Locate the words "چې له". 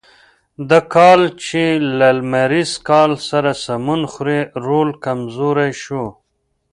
1.45-2.09